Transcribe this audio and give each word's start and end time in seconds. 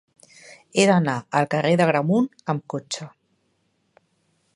He 0.77 0.85
d'anar 0.91 1.17
al 1.39 1.47
carrer 1.51 1.73
d'Agramunt 1.81 2.29
amb 2.55 2.65
cotxe. 2.75 3.09